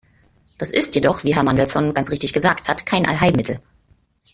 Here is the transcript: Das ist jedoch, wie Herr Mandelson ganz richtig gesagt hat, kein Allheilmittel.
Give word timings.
Das 0.57 0.71
ist 0.71 0.95
jedoch, 0.95 1.23
wie 1.23 1.35
Herr 1.35 1.43
Mandelson 1.43 1.93
ganz 1.93 2.09
richtig 2.09 2.33
gesagt 2.33 2.69
hat, 2.69 2.87
kein 2.87 3.05
Allheilmittel. 3.05 3.59